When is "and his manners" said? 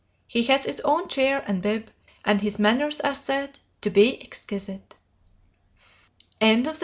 2.25-2.99